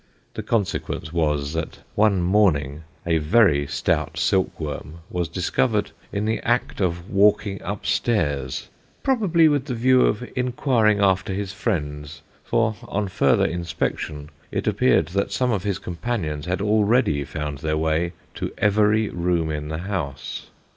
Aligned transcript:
The 0.33 0.41
consequence 0.41 1.13
was, 1.13 1.53
that 1.53 1.77
one 1.93 2.23
morning 2.23 2.85
a 3.05 3.19
very 3.19 3.67
stout 3.67 4.17
silkworm 4.17 5.01
was 5.11 5.27
discovered 5.27 5.91
in 6.11 6.25
the 6.25 6.39
act 6.39 6.81
of 6.81 7.07
walking 7.11 7.61
up 7.61 7.85
stairs 7.85 8.69
prob 9.03 9.21
ably 9.23 9.47
with 9.47 9.65
the 9.65 9.75
view 9.75 10.01
of 10.07 10.27
inquiring 10.35 10.99
after 11.01 11.33
his 11.33 11.53
friends, 11.53 12.23
for, 12.43 12.73
on 12.87 13.09
further 13.09 13.45
inspection, 13.45 14.31
it 14.51 14.65
appeared 14.65 15.09
that 15.09 15.31
some 15.31 15.51
of 15.51 15.61
his 15.61 15.77
companions 15.77 16.47
had 16.47 16.61
already 16.61 17.23
found 17.23 17.59
their 17.59 17.77
way 17.77 18.13
to 18.33 18.51
every 18.57 19.07
room 19.09 19.51
in 19.51 19.67
the 19.67 19.77
house. 19.85 20.47